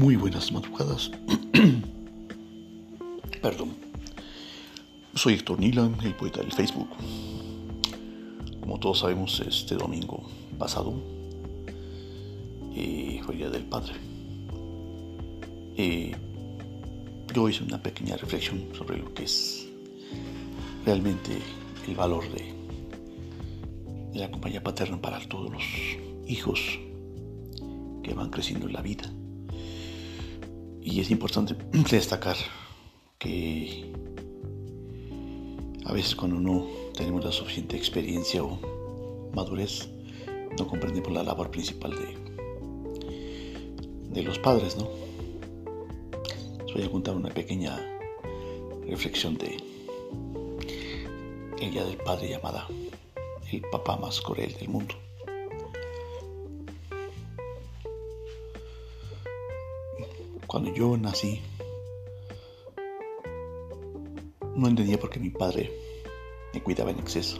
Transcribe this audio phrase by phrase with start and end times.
[0.00, 1.10] Muy buenas madrugadas.
[3.42, 3.76] Perdón.
[5.14, 6.88] Soy Héctor Nila, el poeta del Facebook.
[8.62, 10.22] Como todos sabemos, este domingo
[10.58, 10.94] pasado
[12.74, 13.92] eh, fue el Día del Padre.
[15.76, 16.16] Eh,
[17.34, 19.68] yo hice una pequeña reflexión sobre lo que es
[20.86, 21.36] realmente
[21.86, 22.54] el valor de
[24.18, 25.62] la compañía paterna para todos los
[26.26, 26.58] hijos
[28.02, 29.12] que van creciendo en la vida
[30.90, 31.54] y es importante
[31.90, 32.36] destacar
[33.18, 33.92] que
[35.84, 38.58] a veces cuando no tenemos la suficiente experiencia o
[39.34, 39.88] madurez,
[40.58, 42.16] no comprendemos la labor principal de,
[44.10, 44.88] de los padres, ¿no?
[46.66, 47.78] Les voy a contar una pequeña
[48.86, 49.56] reflexión de
[51.60, 52.66] el día del padre llamada
[53.52, 54.94] el papá más cruel del mundo.
[60.50, 61.40] Cuando yo nací,
[64.56, 65.70] no entendía por qué mi padre
[66.52, 67.38] me cuidaba en exceso.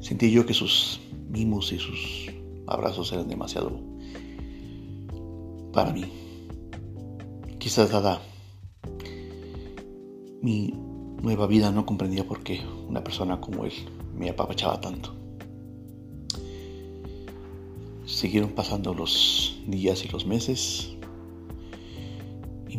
[0.00, 2.30] Sentía yo que sus mimos y sus
[2.68, 3.80] abrazos eran demasiado
[5.72, 6.04] para mí.
[7.58, 8.22] Quizás dada
[10.40, 10.72] mi
[11.22, 13.72] nueva vida no comprendía por qué una persona como él
[14.14, 15.12] me apapachaba tanto.
[18.06, 20.96] Siguieron pasando los días y los meses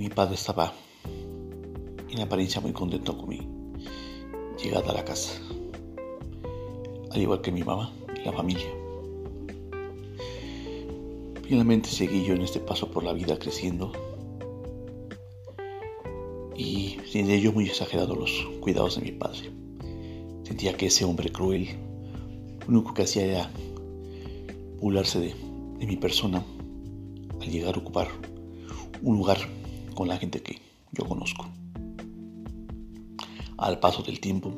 [0.02, 0.74] mi padre estaba
[2.10, 3.48] en apariencia muy contento con mi
[4.58, 5.40] llegada a la casa,
[7.12, 8.66] al igual que mi mamá y la familia.
[11.44, 13.92] Finalmente seguí yo en este paso por la vida creciendo
[16.58, 19.52] y sentía yo muy exagerado los cuidados de mi padre.
[20.42, 21.78] Sentía que ese hombre cruel
[22.68, 23.52] lo único que hacía era
[24.80, 25.36] burlarse de,
[25.78, 26.44] de mi persona
[27.40, 28.08] al llegar a ocupar
[29.04, 29.61] un lugar
[29.96, 30.60] con la gente que
[30.92, 31.48] yo conozco.
[33.58, 34.54] Al paso del tiempo,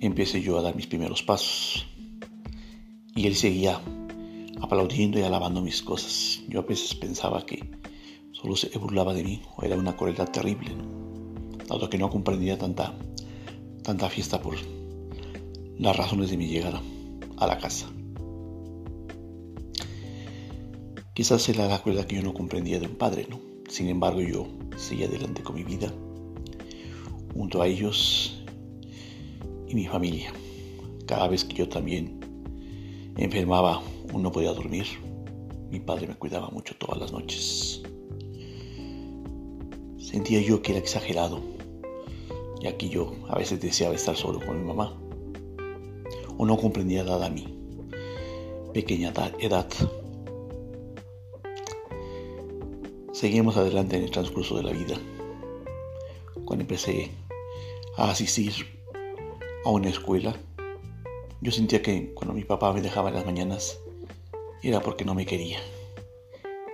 [0.00, 1.86] empecé yo a dar mis primeros pasos
[3.14, 3.80] y él seguía
[4.60, 6.40] aplaudiendo y alabando mis cosas.
[6.48, 7.68] Yo a veces pensaba que
[8.32, 10.70] solo se burlaba de mí o era una crueldad terrible,
[11.68, 12.94] dado que no comprendía tanta,
[13.82, 14.56] tanta fiesta por
[15.78, 16.80] las razones de mi llegada
[17.36, 17.90] a la casa.
[21.14, 23.51] Quizás era la crueldad que yo no comprendía de un padre, ¿no?
[23.72, 24.46] Sin embargo, yo
[24.76, 25.90] seguí adelante con mi vida,
[27.32, 28.44] junto a ellos
[29.66, 30.30] y mi familia.
[31.06, 32.20] Cada vez que yo también
[33.16, 33.80] enfermaba
[34.12, 34.84] o no podía dormir,
[35.70, 37.82] mi padre me cuidaba mucho todas las noches.
[39.96, 41.40] Sentía yo que era exagerado,
[42.60, 44.94] ya que yo a veces deseaba estar solo con mi mamá,
[46.36, 47.46] o no comprendía dada mi
[48.74, 49.66] pequeña edad
[53.22, 54.96] Seguimos adelante en el transcurso de la vida.
[56.44, 57.12] Cuando empecé
[57.96, 58.52] a asistir
[59.64, 60.34] a una escuela,
[61.40, 63.78] yo sentía que cuando mi papá me dejaba en las mañanas
[64.60, 65.60] era porque no me quería.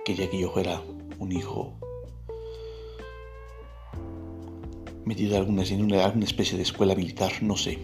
[0.03, 0.81] Quería que yo fuera
[1.19, 1.77] un hijo
[5.05, 7.77] metido en alguna, en alguna especie de escuela militar, no sé.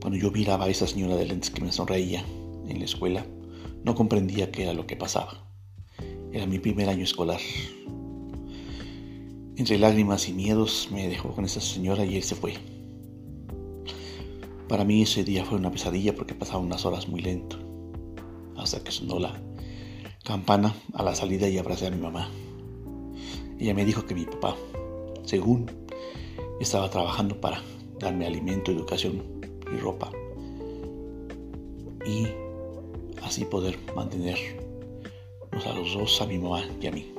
[0.00, 2.24] Cuando yo miraba a esa señora de lentes que me sonreía
[2.66, 3.24] en la escuela,
[3.84, 5.49] no comprendía qué era lo que pasaba.
[6.32, 7.40] Era mi primer año escolar.
[9.56, 12.54] Entre lágrimas y miedos me dejó con esa señora y él se fue.
[14.68, 17.58] Para mí ese día fue una pesadilla porque pasaba unas horas muy lento,
[18.56, 19.42] hasta que sonó la
[20.24, 22.30] campana a la salida y abracé a mi mamá.
[23.58, 24.54] Ella me dijo que mi papá,
[25.24, 25.66] según
[26.60, 27.60] estaba trabajando para
[27.98, 29.24] darme alimento, educación
[29.74, 30.12] y ropa,
[32.06, 32.28] y
[33.20, 34.59] así poder mantener
[35.52, 37.12] a los dos, a mi mamá y a mí.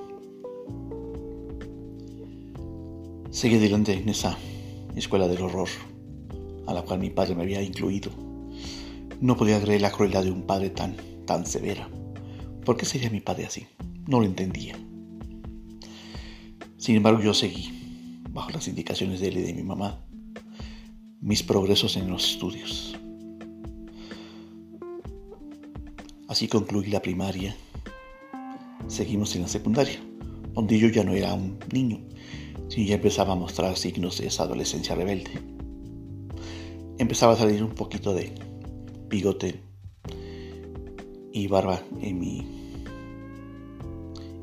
[3.30, 4.38] Seguí adelante en esa
[4.96, 5.70] escuela del horror
[6.68, 8.12] a la cual mi padre me había incluido.
[9.20, 10.96] No podía creer la crueldad de un padre tan,
[11.26, 11.90] tan severa.
[12.66, 13.68] ¿Por qué sería mi padre así?
[14.08, 14.76] No lo entendía.
[16.78, 17.70] Sin embargo, yo seguí,
[18.30, 20.04] bajo las indicaciones de él y de mi mamá,
[21.20, 22.98] mis progresos en los estudios.
[26.28, 27.56] Así concluí la primaria
[28.92, 30.00] seguimos en la secundaria,
[30.54, 32.00] donde yo ya no era un niño,
[32.68, 35.32] sino ya empezaba a mostrar signos de esa adolescencia rebelde.
[36.98, 38.34] Empezaba a salir un poquito de
[39.08, 39.62] bigote
[41.32, 42.46] y barba en mi,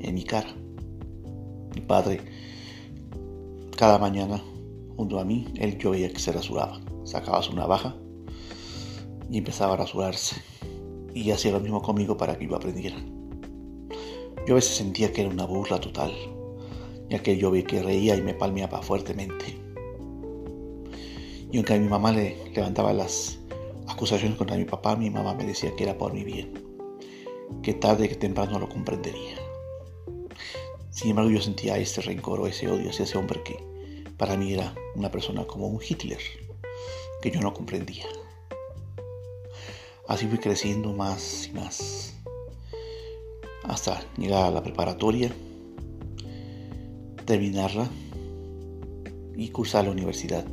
[0.01, 0.49] en mi cara.
[1.75, 2.21] Mi padre,
[3.77, 4.43] cada mañana,
[4.97, 6.81] junto a mí, él yo veía que se rasuraba.
[7.05, 7.97] Sacaba su navaja
[9.31, 10.37] y empezaba a rasurarse.
[11.15, 12.97] Y hacía lo mismo conmigo para que yo aprendiera.
[14.49, 16.11] Yo a veces sentía que era una burla total,
[17.11, 19.61] ya que yo vi que reía y me palmeaba fuertemente.
[21.53, 23.41] Y aunque a mi mamá le levantaba las
[23.89, 26.65] acusaciones contra mi papá, mi mamá me decía que era por mi bien,
[27.63, 29.37] que tarde que temprano lo comprendería.
[30.93, 33.63] Sin embargo, yo sentía este rencor o ese odio hacia ese hombre que
[34.17, 36.21] para mí era una persona como un Hitler,
[37.21, 38.07] que yo no comprendía.
[40.07, 42.18] Así fui creciendo más y más,
[43.69, 45.31] hasta llegar a la preparatoria,
[47.27, 47.89] terminarla
[49.37, 50.47] y cursar la universidad.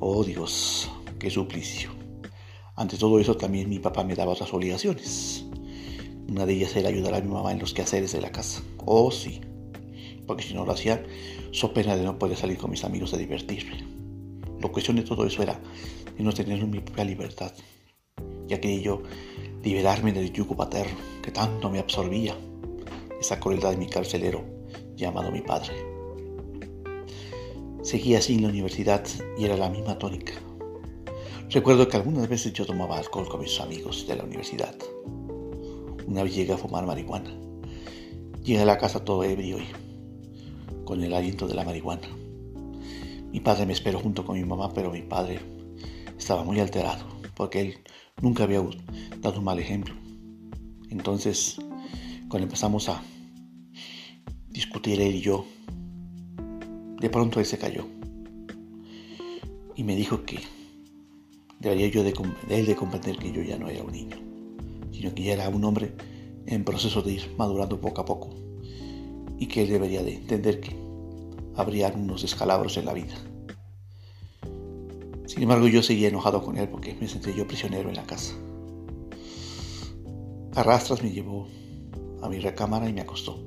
[0.00, 1.90] Oh Dios, qué suplicio.
[2.76, 5.46] Ante todo eso también mi papá me daba otras obligaciones.
[6.28, 8.62] Una de ellas era ayudar a mi mamá en los quehaceres de la casa.
[8.84, 9.40] Oh sí,
[10.26, 11.02] porque si no lo hacía,
[11.52, 13.82] so pena de no poder salir con mis amigos a divertirme.
[14.60, 15.58] La cuestión de todo eso era
[16.18, 17.52] de no tener mi propia libertad,
[18.46, 19.02] ya quería yo
[19.64, 22.36] liberarme del yugo paterno que tanto me absorbía,
[23.18, 24.44] esa crueldad de mi carcelero
[24.94, 25.72] llamado mi padre.
[27.82, 29.04] Seguía así en la universidad
[29.38, 30.34] y era la misma tónica.
[31.50, 34.74] Recuerdo que algunas veces yo tomaba alcohol con mis amigos de la universidad.
[36.06, 37.34] Una vez llegué a fumar marihuana.
[38.42, 39.66] Llegué a la casa todo ebrio y
[40.84, 42.08] con el aliento de la marihuana.
[43.32, 45.40] Mi padre me esperó junto con mi mamá, pero mi padre
[46.18, 47.78] estaba muy alterado porque él
[48.20, 48.62] nunca había
[49.20, 49.94] dado un mal ejemplo.
[50.90, 51.56] Entonces,
[52.28, 53.02] cuando empezamos a
[54.48, 55.44] discutir él y yo,
[57.00, 57.86] de pronto él se cayó
[59.76, 60.38] y me dijo que
[61.58, 62.14] debería yo de,
[62.48, 64.16] él de comprender que yo ya no era un niño,
[64.92, 65.94] sino que ya era un hombre
[66.46, 68.30] en proceso de ir madurando poco a poco
[69.38, 70.76] y que él debería de entender que
[71.56, 73.14] habría unos descalabros en la vida.
[75.34, 78.34] Sin embargo, yo seguía enojado con él porque me sentí yo prisionero en la casa.
[80.54, 81.48] Arrastras me llevó
[82.22, 83.42] a mi recámara y me acostó.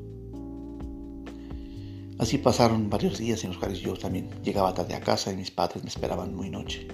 [2.19, 5.49] Así pasaron varios días en los cuales yo también llegaba tarde a casa y mis
[5.49, 6.89] padres me esperaban muy noche.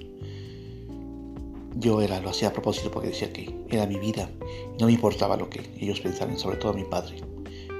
[1.75, 4.29] Yo era, lo hacía a propósito porque decía que era mi vida
[4.77, 7.15] y no me importaba lo que ellos pensaran, sobre todo a mi padre,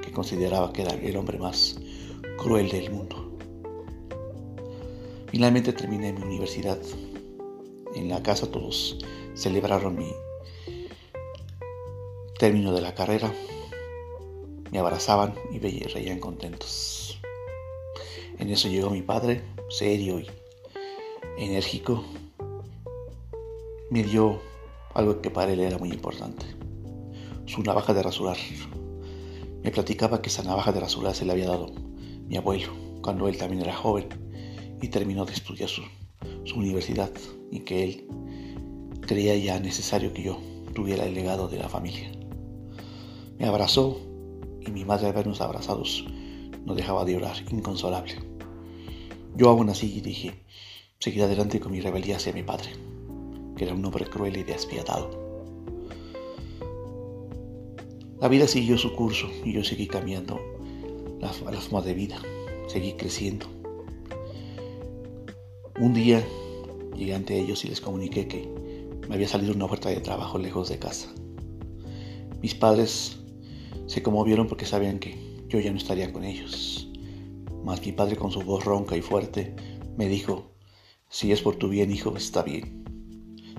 [0.02, 1.80] que consideraba que era el hombre más
[2.38, 3.38] cruel del mundo.
[5.28, 6.80] Finalmente terminé mi universidad.
[7.96, 8.98] En la casa todos
[9.36, 10.12] celebraron mi
[12.38, 13.32] término de la carrera,
[14.72, 17.20] me abrazaban y reían contentos.
[18.40, 20.28] En eso llegó mi padre, serio y
[21.38, 22.04] enérgico.
[23.92, 24.42] Me dio
[24.96, 26.46] algo que para él era muy importante,
[27.46, 28.38] su navaja de rasurar.
[29.62, 31.68] Me platicaba que esa navaja de rasurar se le había dado
[32.28, 32.70] mi abuelo
[33.02, 34.10] cuando él también era joven
[34.82, 35.84] y terminó de estudiar su,
[36.46, 37.12] su universidad
[37.52, 38.08] y que él
[39.02, 40.40] creía ya necesario que yo
[40.74, 42.12] tuviera el legado de la familia.
[43.38, 44.00] Me abrazó
[44.62, 46.06] y mi madre al vernos abrazados
[46.66, 48.16] no dejaba de orar, inconsolable.
[49.36, 50.34] Yo aún así dije,
[51.00, 52.70] seguir adelante con mi rebeldía hacia mi padre,
[53.58, 55.22] que era un hombre cruel y despiadado.
[58.22, 60.40] La vida siguió su curso y yo seguí cambiando
[61.20, 62.22] la, la forma de vida,
[62.68, 63.48] seguí creciendo.
[65.80, 66.24] Un día
[66.96, 68.48] llegué ante ellos y les comuniqué que
[69.10, 71.12] me había salido una oferta de trabajo lejos de casa.
[72.44, 73.18] Mis padres
[73.88, 75.18] se conmovieron porque sabían que
[75.50, 76.88] yo ya no estaría con ellos.
[77.64, 79.56] Mas mi padre con su voz ronca y fuerte
[79.98, 80.52] me dijo,
[81.10, 82.84] si es por tu bien, hijo, está bien.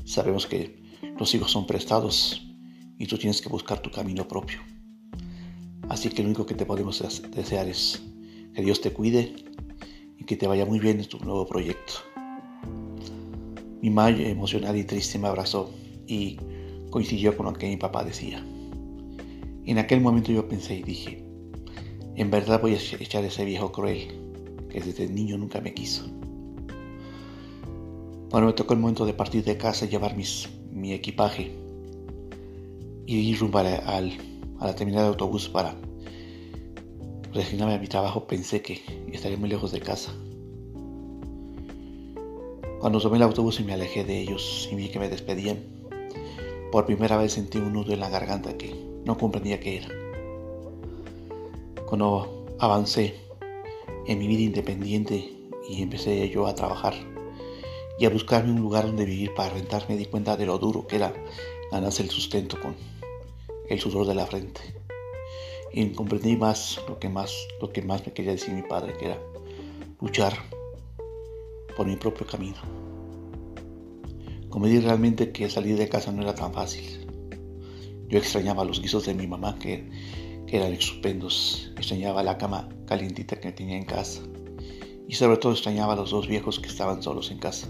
[0.04, 0.83] Sabemos que
[1.18, 2.47] los hijos son prestados
[2.97, 4.61] y tú tienes que buscar tu camino propio.
[5.88, 7.02] Así que lo único que te podemos
[7.35, 8.00] desear es
[8.54, 9.35] que Dios te cuide
[10.18, 11.94] y que te vaya muy bien en tu nuevo proyecto.
[13.80, 15.71] Mi madre emocionada y triste me abrazó
[16.06, 16.38] y
[16.90, 18.44] coincidió con lo que mi papá decía.
[19.66, 21.25] En aquel momento yo pensé y dije,
[22.16, 24.09] en verdad voy a echar a ese viejo cruel
[24.71, 26.04] que desde niño nunca me quiso.
[28.30, 31.52] Cuando me tocó el momento de partir de casa y llevar mis, mi equipaje
[33.06, 35.76] y ir rumbo a la, terminal de autobús para
[37.35, 40.14] resignarme a mi trabajo, pensé que estaría muy lejos de casa.
[42.81, 45.59] Cuando tomé el autobús y me alejé de ellos y vi que me despedían,
[46.71, 48.75] por primera vez sentí un nudo en la garganta que
[49.05, 49.88] no comprendía qué era
[51.87, 53.14] cuando avancé
[54.07, 55.33] en mi vida independiente
[55.69, 56.95] y empecé yo a trabajar
[58.00, 60.88] y a buscarme un lugar donde vivir para rentar, me di cuenta de lo duro
[60.88, 61.14] que era
[61.71, 62.75] ganarse el sustento con
[63.69, 64.84] el sudor de la frente.
[65.76, 69.07] Y comprendí más lo que más, lo que más me quería decir mi padre, que
[69.07, 69.19] era
[70.00, 70.33] luchar
[71.76, 72.59] por mi propio camino.
[74.49, 77.09] Comprendí realmente que salir de casa no era tan fácil.
[78.07, 79.90] Yo extrañaba los guisos de mi mamá, que,
[80.47, 81.73] que eran estupendos.
[81.76, 84.23] Extrañaba la cama calientita que tenía en casa.
[85.09, 87.66] Y sobre todo extrañaba a los dos viejos que estaban solos en casa,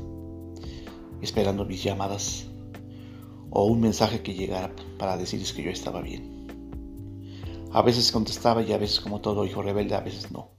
[1.23, 2.49] esperando mis llamadas
[3.49, 6.34] o un mensaje que llegara para decirles que yo estaba bien.
[7.75, 10.53] A veces contestaba y a veces como todo hijo rebelde, a veces no.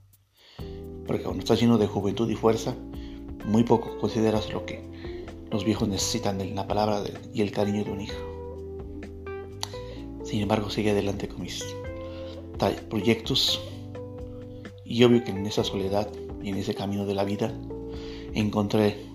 [1.08, 2.76] Porque cuando estás lleno de juventud y fuerza,
[3.46, 4.84] muy poco consideras lo que
[5.50, 7.02] los viejos necesitan de la palabra
[7.34, 8.18] y el cariño de un hijo.
[10.26, 11.64] Sin embargo, sigue adelante con mis
[12.90, 13.62] proyectos
[14.84, 16.10] y obvio que en esa soledad
[16.44, 17.54] y en ese camino de la vida
[18.34, 19.06] encontré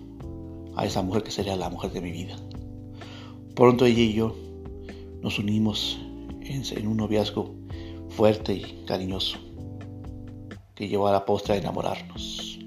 [0.75, 2.35] a esa mujer que sería la mujer de mi vida.
[3.55, 4.35] Pronto ella y yo
[5.21, 5.99] nos unimos
[6.41, 7.60] en, un noviazgo
[8.11, 9.39] fuerte y cariñoso
[10.75, 12.59] que llevó a la postre a enamorarnos.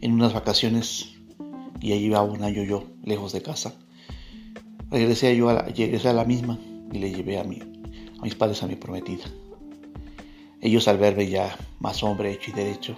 [0.00, 1.14] En unas vacaciones,
[1.80, 3.74] y allí iba un año yo lejos de casa,
[4.90, 6.58] regresé, yo a la, regresé a la misma
[6.92, 7.60] y le llevé a, mi,
[8.18, 9.24] a mis padres a mi prometida.
[10.60, 12.96] Ellos al verme ya más hombre hecho y derecho,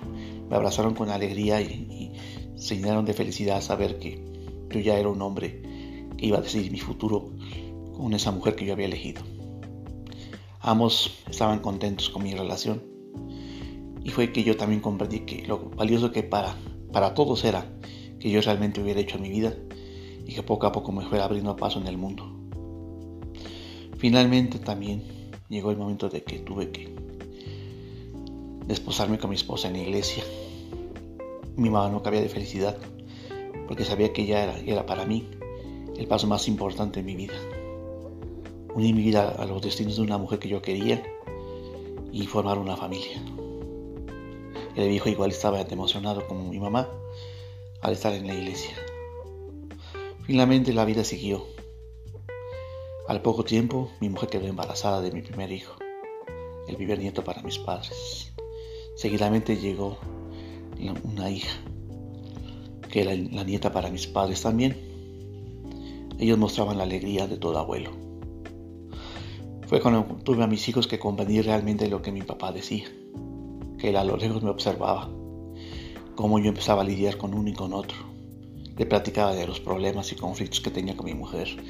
[0.48, 2.12] me abrazaron con alegría y,
[2.54, 4.22] y se llenaron de felicidad saber que
[4.70, 5.62] yo ya era un hombre
[6.16, 7.32] que iba a decidir mi futuro
[7.96, 9.22] con esa mujer que yo había elegido.
[10.60, 12.82] Ambos estaban contentos con mi relación
[14.02, 16.56] y fue que yo también comprendí que lo valioso que para,
[16.92, 17.64] para todos era
[18.18, 19.54] que yo realmente hubiera hecho mi vida
[20.26, 22.28] y que poco a poco me fuera abriendo paso en el mundo.
[23.98, 25.04] Finalmente también
[25.48, 26.92] llegó el momento de que tuve que
[28.66, 30.24] desposarme con mi esposa en la iglesia.
[31.56, 32.76] Mi mamá no cabía de felicidad
[33.68, 35.28] porque sabía que ella era, era para mí
[35.96, 37.34] el paso más importante en mi vida
[38.78, 41.02] unir mi vida a los destinos de una mujer que yo quería
[42.12, 43.20] y formar una familia.
[44.76, 46.88] El viejo igual estaba emocionado como mi mamá
[47.80, 48.70] al estar en la iglesia.
[50.23, 51.44] Finalmente la vida siguió.
[53.08, 55.75] Al poco tiempo mi mujer quedó embarazada de mi primer hijo,
[56.68, 58.32] el primer nieto para mis padres.
[58.94, 59.99] Seguidamente llegó
[61.02, 61.58] una hija,
[62.88, 64.76] que era la nieta para mis padres también.
[66.20, 68.07] Ellos mostraban la alegría de todo abuelo.
[69.68, 72.87] Fue cuando tuve a mis hijos que comprendí realmente lo que mi papá decía,
[73.76, 75.10] que él a lo lejos me observaba,
[76.14, 77.98] cómo yo empezaba a lidiar con uno y con otro.
[78.78, 81.62] Le platicaba de los problemas y conflictos que tenía con mi mujer,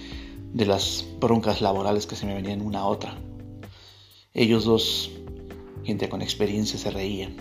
[0.53, 3.19] de las broncas laborales que se me venían una a otra.
[4.33, 5.11] Ellos dos,
[5.83, 7.37] gente con experiencia, se reían.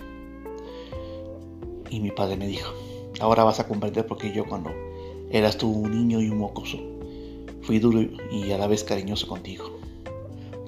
[1.88, 2.72] Y mi padre me dijo,
[3.20, 4.70] ahora vas a comprender por qué yo cuando
[5.30, 6.78] eras tú un niño y un mocoso,
[7.62, 8.00] fui duro
[8.32, 9.77] y a la vez cariñoso contigo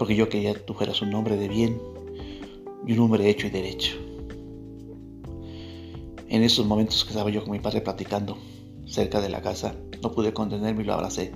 [0.01, 1.79] porque yo quería que tú fueras un hombre de bien
[2.87, 3.99] y un hombre hecho y derecho.
[6.27, 8.39] En esos momentos que estaba yo con mi padre platicando
[8.87, 11.33] cerca de la casa, no pude contenerme y lo abracé,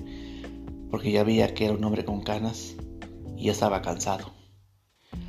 [0.91, 2.75] porque ya veía que era un hombre con canas
[3.37, 4.33] y ya estaba cansado.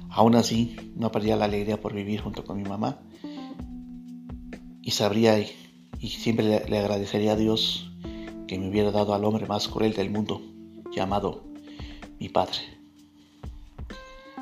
[0.09, 3.01] Aún así, no perdía la alegría por vivir junto con mi mamá
[4.81, 7.91] y sabría y siempre le, le agradecería a Dios
[8.47, 10.41] que me hubiera dado al hombre más cruel del mundo,
[10.95, 11.43] llamado
[12.17, 12.74] mi padre.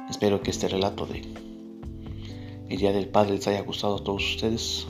[0.09, 1.21] Espero que este relato de
[2.69, 4.87] el Día del Padre les haya gustado a todos ustedes.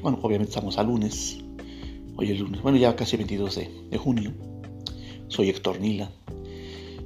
[0.00, 1.38] Bueno, obviamente estamos a lunes.
[2.16, 2.62] Hoy es lunes.
[2.62, 3.56] Bueno, ya casi 22
[3.90, 4.32] de, junio.
[5.28, 6.10] Soy Héctor Nila.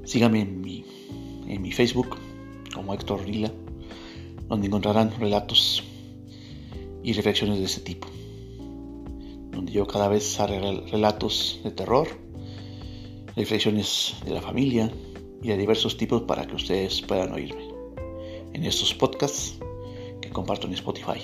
[0.04, 0.84] Síganme en mi,
[1.46, 2.16] en mi Facebook
[2.74, 3.50] como Héctor Nila,
[4.48, 5.82] donde encontrarán relatos
[7.02, 8.06] y reflexiones de ese tipo.
[9.50, 10.60] Donde yo cada vez haré
[10.90, 12.08] relatos de terror,
[13.34, 14.92] reflexiones de la familia,
[15.42, 17.68] y de diversos tipos para que ustedes puedan oírme
[18.52, 19.58] en estos podcasts
[20.20, 21.20] que comparto en Spotify.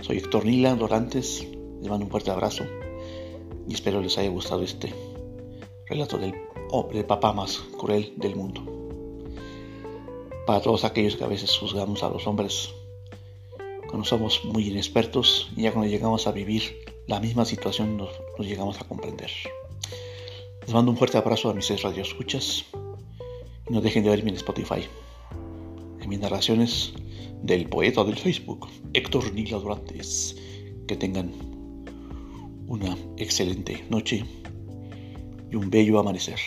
[0.00, 1.46] Soy Héctor Nila Dorantes,
[1.80, 2.64] les mando un fuerte abrazo
[3.68, 4.92] y espero les haya gustado este
[5.86, 6.34] relato del,
[6.92, 8.62] del papá más cruel del mundo.
[10.46, 12.74] Para todos aquellos que a veces juzgamos a los hombres
[13.86, 18.80] cuando somos muy inexpertos y ya cuando llegamos a vivir la misma situación nos llegamos
[18.80, 19.30] a comprender.
[20.66, 22.66] Les mando un fuerte abrazo a mis seis radioescuchas
[23.68, 24.86] y no dejen de verme en Spotify.
[26.00, 26.94] En mis narraciones
[27.42, 30.36] del poeta del Facebook, Héctor Nila Durantes.
[30.86, 31.32] Que tengan
[32.68, 34.24] una excelente noche
[35.50, 36.38] y un bello amanecer.